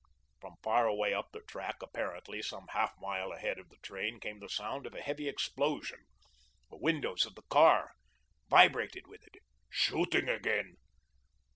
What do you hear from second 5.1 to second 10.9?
explosion. The windows of the car vibrated with it. "Shooting again."